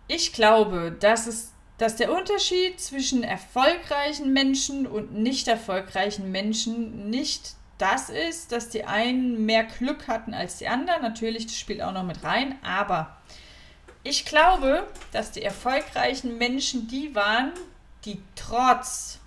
Ich 0.07 0.31
glaube, 0.31 0.95
dass 0.97 1.27
es 1.27 1.51
dass 1.77 1.97
der 1.97 2.13
Unterschied 2.13 2.79
zwischen 2.79 3.23
erfolgreichen 3.23 4.31
Menschen 4.31 4.87
und 4.87 5.13
nicht 5.13 5.49
erfolgreichen 5.49 6.31
Menschen 6.31 7.09
nicht 7.09 7.55
das 7.77 8.09
ist, 8.09 8.53
dass 8.53 8.69
die 8.69 8.85
einen 8.85 9.45
mehr 9.45 9.65
Glück 9.65 10.07
hatten 10.07 10.33
als 10.33 10.59
die 10.59 10.69
anderen. 10.69 11.01
Natürlich, 11.01 11.47
das 11.47 11.57
spielt 11.57 11.81
auch 11.81 11.91
noch 11.91 12.03
mit 12.03 12.23
rein, 12.23 12.57
aber 12.63 13.17
ich 14.03 14.23
glaube, 14.23 14.87
dass 15.11 15.31
die 15.31 15.43
erfolgreichen 15.43 16.37
Menschen 16.37 16.87
die 16.87 17.13
waren, 17.13 17.51
die 18.05 18.21
trotz 18.37 19.18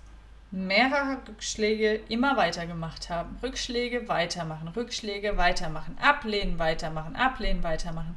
mehrerer 0.53 1.17
Rückschläge 1.27 2.01
immer 2.09 2.37
weitergemacht 2.37 3.09
haben. 3.09 3.37
Rückschläge 3.41 4.07
weitermachen, 4.07 4.67
Rückschläge 4.67 5.35
weitermachen, 5.35 5.97
ablehnen, 5.99 6.59
weitermachen, 6.59 7.15
ablehnen, 7.15 7.63
weitermachen. 7.63 8.15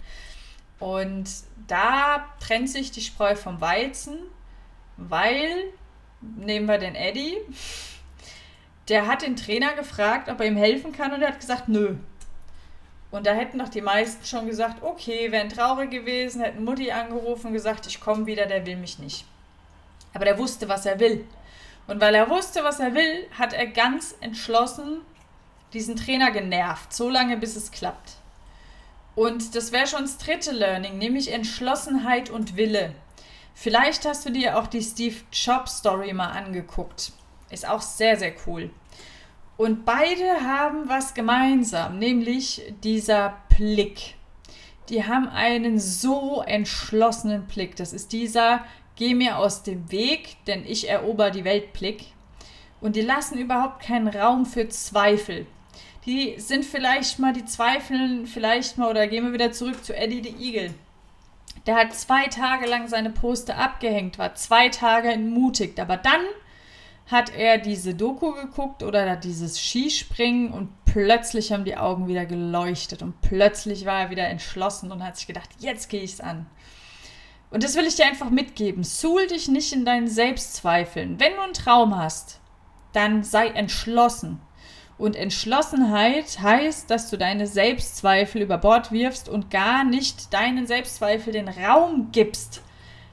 Und 0.79 1.31
da 1.67 2.27
trennt 2.39 2.69
sich 2.69 2.91
die 2.91 3.01
Spreu 3.01 3.35
vom 3.35 3.63
Weizen, 3.63 4.19
weil, 4.99 5.73
nehmen 6.21 6.67
wir 6.67 6.77
den 6.77 6.95
Eddie, 6.95 7.39
der 8.89 9.07
hat 9.07 9.23
den 9.23 9.37
Trainer 9.37 9.75
gefragt, 9.75 10.29
ob 10.29 10.39
er 10.41 10.47
ihm 10.47 10.59
helfen 10.59 10.93
kann 10.93 11.15
und 11.15 11.23
er 11.23 11.29
hat 11.29 11.41
gesagt, 11.41 11.69
nö. 11.69 11.97
Und 13.11 13.27
da 13.27 13.33
hätten 13.33 13.59
doch 13.59 13.71
die 13.71 13.81
meisten 13.81 14.27
schon 14.27 14.47
gesagt, 14.47 14.83
okay, 14.83 15.33
wären 15.33 15.49
traurig 15.49 15.91
gewesen, 15.91 16.43
hätten 16.43 16.65
Mutti 16.65 16.91
angerufen 16.91 17.55
gesagt, 17.55 17.87
ich 17.87 17.99
komme 17.99 18.27
wieder, 18.27 18.45
der 18.45 18.67
will 18.67 18.77
mich 18.77 18.99
nicht. 18.99 19.25
Aber 20.13 20.27
der 20.27 20.37
wusste, 20.37 20.69
was 20.69 20.85
er 20.85 21.01
will. 21.01 21.25
Und 21.87 22.01
weil 22.01 22.15
er 22.15 22.31
wusste, 22.31 22.65
was 22.65 22.81
er 22.81 22.95
will, 22.95 23.27
hat 23.39 23.53
er 23.53 23.67
ganz 23.67 24.17
entschlossen 24.21 25.03
diesen 25.73 25.97
Trainer 25.97 26.31
genervt, 26.31 26.93
so 26.93 27.09
lange 27.09 27.37
bis 27.37 27.57
es 27.57 27.71
klappt. 27.71 28.13
Und 29.15 29.55
das 29.55 29.73
wäre 29.73 29.87
schon 29.87 30.03
das 30.03 30.19
dritte 30.19 30.53
Learning, 30.53 30.99
nämlich 30.99 31.33
Entschlossenheit 31.33 32.31
und 32.31 32.57
Wille. 32.57 32.95
Vielleicht 33.55 34.05
hast 34.05 34.27
du 34.27 34.31
dir 34.31 34.59
auch 34.59 34.67
die 34.67 34.83
Steve 34.83 35.17
Jobs 35.33 35.79
Story 35.79 36.13
mal 36.13 36.31
angeguckt. 36.31 37.13
Ist 37.51 37.69
auch 37.69 37.81
sehr, 37.81 38.19
sehr 38.19 38.35
cool. 38.47 38.71
Und 39.57 39.87
beide 39.87 40.43
haben 40.43 40.89
was 40.89 41.15
gemeinsam, 41.15 41.99
nämlich 41.99 42.75
dieser 42.85 43.39
Blick. 43.57 44.17
Die 44.91 45.05
haben 45.07 45.29
einen 45.29 45.79
so 45.81 46.43
entschlossenen 46.43 47.47
Blick. 47.47 47.77
Das 47.77 47.95
ist 47.95 48.13
dieser 48.13 48.65
Geh 48.97 49.15
mir 49.15 49.39
aus 49.39 49.63
dem 49.63 49.91
Weg, 49.93 50.37
denn 50.47 50.65
ich 50.67 50.89
erober 50.89 51.31
die 51.31 51.45
Welt 51.45 51.73
Blick. 51.73 52.07
Und 52.81 52.97
die 52.97 53.03
lassen 53.03 53.39
überhaupt 53.39 53.83
keinen 53.83 54.09
Raum 54.09 54.45
für 54.45 54.69
Zweifel 54.69 55.47
die 56.07 56.37
sind 56.39 56.65
vielleicht 56.65 57.19
mal, 57.19 57.33
die 57.33 57.45
zweifeln 57.45 58.27
vielleicht 58.27 58.79
mal, 58.79 58.89
oder 58.89 59.09
gehen 59.09 59.25
wir 59.25 59.33
wieder 59.33 59.53
zurück 59.53 59.85
zu 59.85 59.95
Eddie 59.95 60.23
the 60.23 60.37
Eagle. 60.39 60.73
Der 61.67 61.75
hat 61.75 61.95
zwei 61.95 62.29
Tage 62.29 62.67
lang 62.67 62.87
seine 62.87 63.11
Poster 63.11 63.59
abgehängt, 63.59 64.19
war 64.19 64.35
zwei 64.37 64.69
Tage 64.69 65.09
entmutigt, 65.11 65.81
aber 65.81 65.97
dann 65.97 66.21
hat 67.11 67.35
er 67.37 67.59
diese 67.59 67.95
Doku 67.95 68.33
geguckt 68.33 68.85
oder 68.85 69.17
dieses 69.17 69.59
Skispringen 69.61 70.53
und 70.53 70.69
plötzlich 70.85 71.53
haben 71.53 71.65
die 71.65 71.77
Augen 71.77 72.07
wieder 72.07 72.25
geleuchtet 72.25 73.03
und 73.03 73.21
plötzlich 73.21 73.85
war 73.85 74.03
er 74.03 74.11
wieder 74.11 74.29
entschlossen 74.29 74.93
und 74.93 75.05
hat 75.05 75.17
sich 75.17 75.27
gedacht, 75.27 75.49
jetzt 75.59 75.89
gehe 75.89 76.03
ich 76.03 76.15
es 76.15 76.21
an. 76.21 76.47
Und 77.57 77.63
das 77.63 77.75
will 77.75 77.87
ich 77.87 77.95
dir 77.95 78.05
einfach 78.05 78.29
mitgeben. 78.29 78.85
Suhl 78.85 79.29
dich 79.29 79.49
nicht 79.49 79.73
in 79.73 79.87
deinen 79.87 80.09
Selbstzweifeln. 80.09 81.19
Wenn 81.19 81.33
du 81.37 81.41
einen 81.41 81.55
Traum 81.55 81.97
hast, 81.97 82.39
dann 82.93 83.25
sei 83.25 83.47
entschlossen. 83.47 84.43
Und 84.99 85.17
Entschlossenheit 85.17 86.39
heißt, 86.43 86.91
dass 86.91 87.09
du 87.09 87.17
deine 87.17 87.47
Selbstzweifel 87.47 88.43
über 88.43 88.59
Bord 88.59 88.93
wirfst 88.93 89.31
und 89.31 89.51
gar 89.51 89.85
nicht 89.85 90.35
deinen 90.35 90.67
Selbstzweifel 90.67 91.33
den 91.33 91.49
Raum 91.49 92.11
gibst. 92.13 92.61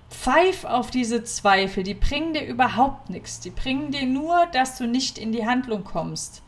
Pfeif 0.10 0.66
auf 0.66 0.92
diese 0.92 1.24
Zweifel, 1.24 1.84
die 1.84 1.94
bringen 1.94 2.34
dir 2.34 2.46
überhaupt 2.46 3.10
nichts. 3.10 3.40
Die 3.40 3.50
bringen 3.50 3.92
dir 3.92 4.06
nur, 4.06 4.46
dass 4.52 4.78
du 4.78 4.88
nicht 4.88 5.18
in 5.18 5.32
die 5.32 5.46
Handlung 5.46 5.86
kommst. 5.86 6.44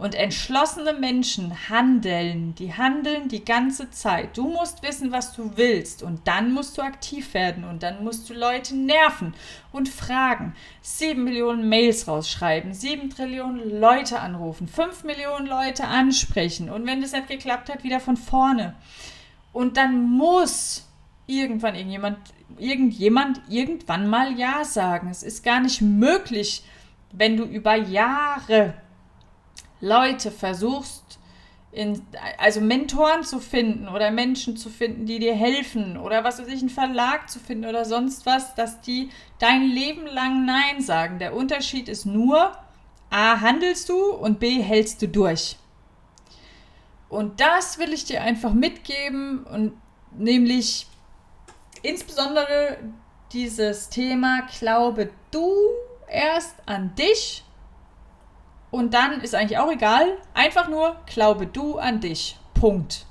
Und 0.00 0.14
entschlossene 0.14 0.94
Menschen 0.94 1.68
handeln, 1.68 2.54
die 2.54 2.72
handeln 2.72 3.28
die 3.28 3.44
ganze 3.44 3.90
Zeit. 3.90 4.34
Du 4.34 4.48
musst 4.48 4.82
wissen, 4.82 5.12
was 5.12 5.34
du 5.34 5.58
willst 5.58 6.02
und 6.02 6.26
dann 6.26 6.54
musst 6.54 6.78
du 6.78 6.82
aktiv 6.82 7.34
werden 7.34 7.64
und 7.64 7.82
dann 7.82 8.02
musst 8.02 8.30
du 8.30 8.32
Leute 8.32 8.74
nerven 8.74 9.34
und 9.72 9.90
fragen. 9.90 10.54
Sieben 10.80 11.24
Millionen 11.24 11.68
Mails 11.68 12.08
rausschreiben, 12.08 12.72
sieben 12.72 13.10
Trillionen 13.10 13.78
Leute 13.78 14.20
anrufen, 14.20 14.68
fünf 14.68 15.04
Millionen 15.04 15.46
Leute 15.46 15.84
ansprechen 15.84 16.70
und 16.70 16.86
wenn 16.86 17.02
das 17.02 17.12
nicht 17.12 17.28
geklappt 17.28 17.68
hat, 17.68 17.84
wieder 17.84 18.00
von 18.00 18.16
vorne. 18.16 18.74
Und 19.52 19.76
dann 19.76 20.00
muss 20.00 20.88
irgendwann 21.26 21.74
irgendjemand, 21.74 22.16
irgendjemand 22.56 23.42
irgendwann 23.50 24.08
mal 24.08 24.32
Ja 24.38 24.64
sagen. 24.64 25.10
Es 25.10 25.22
ist 25.22 25.44
gar 25.44 25.60
nicht 25.60 25.82
möglich, 25.82 26.64
wenn 27.12 27.36
du 27.36 27.44
über 27.44 27.74
Jahre 27.74 28.72
Leute 29.80 30.30
versuchst, 30.30 31.18
in, 31.72 32.04
also 32.38 32.60
Mentoren 32.60 33.22
zu 33.22 33.38
finden 33.38 33.88
oder 33.88 34.10
Menschen 34.10 34.56
zu 34.56 34.70
finden, 34.70 35.06
die 35.06 35.20
dir 35.20 35.34
helfen 35.34 35.96
oder 35.96 36.24
was 36.24 36.40
weiß 36.40 36.48
ich, 36.48 36.60
einen 36.60 36.68
Verlag 36.68 37.30
zu 37.30 37.38
finden 37.38 37.66
oder 37.66 37.84
sonst 37.84 38.26
was, 38.26 38.54
dass 38.54 38.80
die 38.80 39.10
dein 39.38 39.62
Leben 39.62 40.06
lang 40.06 40.44
Nein 40.44 40.82
sagen. 40.82 41.18
Der 41.18 41.34
Unterschied 41.34 41.88
ist 41.88 42.06
nur, 42.06 42.52
A, 43.10 43.40
handelst 43.40 43.88
du 43.88 44.12
und 44.12 44.40
B, 44.40 44.60
hältst 44.60 45.00
du 45.02 45.08
durch. 45.08 45.56
Und 47.08 47.40
das 47.40 47.78
will 47.78 47.92
ich 47.92 48.04
dir 48.04 48.22
einfach 48.22 48.52
mitgeben 48.52 49.44
und 49.44 49.72
nämlich 50.12 50.86
insbesondere 51.82 52.78
dieses 53.32 53.88
Thema, 53.90 54.42
glaube 54.58 55.10
du 55.30 55.54
erst 56.08 56.54
an 56.66 56.94
dich 56.96 57.44
und 58.70 58.94
dann 58.94 59.20
ist 59.20 59.34
eigentlich 59.34 59.58
auch 59.58 59.70
egal. 59.70 60.18
Einfach 60.34 60.68
nur, 60.68 60.96
glaube 61.06 61.46
du 61.46 61.78
an 61.78 62.00
dich. 62.00 62.38
Punkt. 62.54 63.06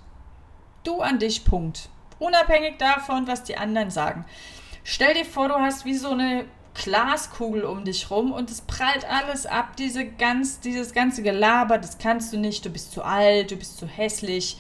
Du 0.83 1.01
an 1.01 1.19
dich. 1.19 1.43
Punkt. 1.43 1.89
Unabhängig 2.19 2.77
davon, 2.77 3.27
was 3.27 3.43
die 3.43 3.57
anderen 3.57 3.91
sagen. 3.91 4.25
Stell 4.83 5.13
dir 5.13 5.25
vor, 5.25 5.49
du 5.49 5.55
hast 5.55 5.85
wie 5.85 5.95
so 5.95 6.11
eine 6.11 6.45
Glaskugel 6.73 7.63
um 7.65 7.83
dich 7.83 8.09
rum 8.09 8.31
und 8.31 8.49
es 8.49 8.61
prallt 8.61 9.05
alles 9.09 9.45
ab, 9.45 9.75
diese 9.75 10.05
ganz, 10.05 10.61
dieses 10.61 10.93
ganze 10.93 11.23
Gelaber, 11.23 11.77
das 11.77 11.97
kannst 11.97 12.31
du 12.31 12.37
nicht, 12.37 12.65
du 12.65 12.69
bist 12.69 12.91
zu 12.93 13.03
alt, 13.03 13.51
du 13.51 13.57
bist 13.57 13.77
zu 13.77 13.87
hässlich, 13.87 14.57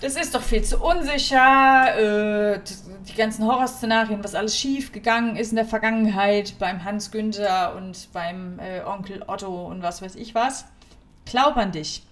das 0.00 0.16
ist 0.16 0.34
doch 0.34 0.42
viel 0.42 0.62
zu 0.62 0.78
unsicher, 0.78 2.54
äh, 2.54 2.60
die 3.08 3.14
ganzen 3.14 3.46
Horrorszenarien, 3.46 4.22
was 4.22 4.34
alles 4.34 4.56
schief 4.56 4.92
gegangen 4.92 5.36
ist 5.36 5.50
in 5.50 5.56
der 5.56 5.64
Vergangenheit 5.64 6.54
beim 6.58 6.84
Hans 6.84 7.10
Günther 7.10 7.74
und 7.74 8.12
beim 8.12 8.60
äh, 8.60 8.82
Onkel 8.82 9.24
Otto 9.26 9.66
und 9.66 9.82
was 9.82 10.00
weiß 10.00 10.14
ich 10.14 10.34
was. 10.34 10.66
Glaub 11.24 11.56
an 11.56 11.72
dich. 11.72 12.04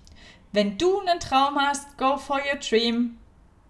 Wenn 0.52 0.78
du 0.78 1.00
einen 1.00 1.20
Traum 1.20 1.58
hast, 1.60 1.96
go 1.96 2.16
for 2.16 2.38
your 2.38 2.58
dream, 2.58 3.18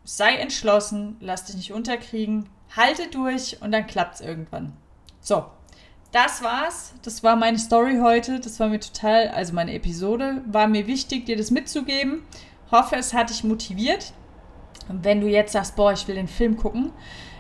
sei 0.04 0.37
entschlossen, 0.37 1.16
lass 1.20 1.44
dich 1.44 1.56
nicht 1.56 1.73
unterkriegen, 1.73 2.49
halte 2.75 3.08
durch 3.08 3.61
und 3.61 3.73
dann 3.73 3.87
klappt's 3.87 4.20
irgendwann. 4.20 4.73
So, 5.20 5.46
das 6.12 6.42
war's. 6.42 6.94
Das 7.02 7.23
war 7.23 7.37
meine 7.37 7.58
Story 7.58 7.99
heute. 8.00 8.40
Das 8.40 8.58
war 8.61 8.68
mir 8.68 8.80
total, 8.80 9.28
also 9.28 9.52
meine 9.52 9.75
Episode, 9.75 10.42
war 10.46 10.68
mir 10.68 10.87
wichtig, 10.87 11.26
dir 11.26 11.37
das 11.37 11.50
mitzugeben. 11.50 12.23
Hoffe, 12.70 12.96
es 12.96 13.14
hat 13.14 13.30
dich 13.30 13.44
motiviert. 13.44 14.12
Und 14.88 15.04
wenn 15.04 15.20
du 15.20 15.26
jetzt 15.26 15.52
sagst, 15.52 15.76
boah, 15.76 15.92
ich 15.92 16.06
will 16.06 16.14
den 16.14 16.28
Film 16.28 16.56
gucken, 16.56 16.92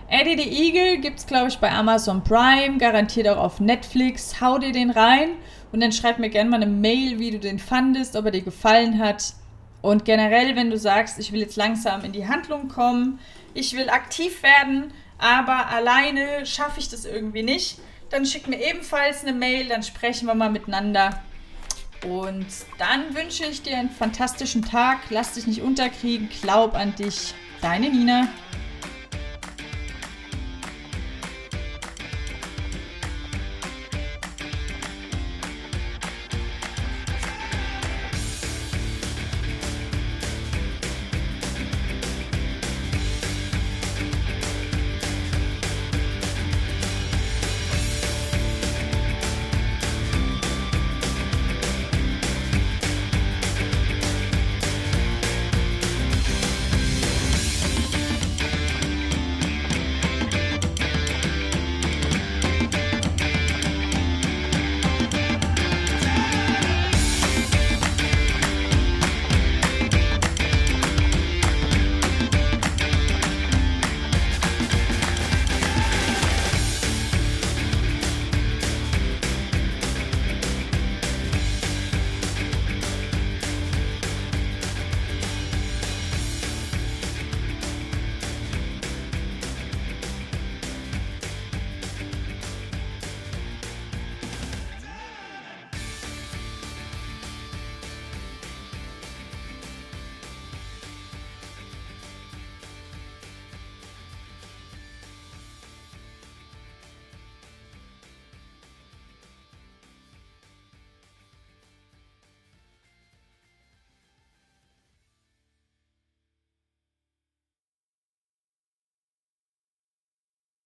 Eddie 0.08 0.40
the 0.40 0.48
Eagle 0.48 0.98
gibt 0.98 1.18
es, 1.18 1.26
glaube 1.26 1.48
ich, 1.48 1.58
bei 1.58 1.70
Amazon 1.70 2.22
Prime, 2.22 2.78
garantiert 2.78 3.26
auch 3.26 3.38
auf 3.38 3.58
Netflix. 3.58 4.40
Hau 4.40 4.58
dir 4.58 4.70
den 4.70 4.90
rein 4.90 5.30
und 5.72 5.80
dann 5.80 5.90
schreib 5.90 6.20
mir 6.20 6.30
gerne 6.30 6.48
mal 6.48 6.62
eine 6.62 6.70
Mail, 6.70 7.18
wie 7.18 7.32
du 7.32 7.40
den 7.40 7.58
fandest, 7.58 8.14
ob 8.14 8.26
er 8.26 8.30
dir 8.30 8.42
gefallen 8.42 9.00
hat. 9.00 9.34
Und 9.82 10.04
generell, 10.04 10.54
wenn 10.54 10.70
du 10.70 10.78
sagst, 10.78 11.18
ich 11.18 11.32
will 11.32 11.40
jetzt 11.40 11.56
langsam 11.56 12.04
in 12.04 12.12
die 12.12 12.28
Handlung 12.28 12.68
kommen, 12.68 13.18
ich 13.52 13.76
will 13.76 13.90
aktiv 13.90 14.42
werden, 14.44 14.92
aber 15.18 15.68
alleine 15.68 16.46
schaffe 16.46 16.78
ich 16.78 16.88
das 16.88 17.04
irgendwie 17.04 17.42
nicht, 17.42 17.78
dann 18.10 18.26
schick 18.26 18.46
mir 18.46 18.60
ebenfalls 18.60 19.24
eine 19.24 19.32
Mail, 19.32 19.68
dann 19.68 19.82
sprechen 19.82 20.26
wir 20.26 20.34
mal 20.34 20.50
miteinander. 20.50 21.20
Und 22.04 22.46
dann 22.78 23.14
wünsche 23.14 23.44
ich 23.44 23.62
dir 23.62 23.76
einen 23.76 23.90
fantastischen 23.90 24.62
Tag. 24.62 24.98
Lass 25.10 25.34
dich 25.34 25.46
nicht 25.46 25.62
unterkriegen. 25.62 26.28
Glaub 26.42 26.74
an 26.74 26.94
dich. 26.94 27.34
Deine 27.60 27.90
Nina. 27.90 28.28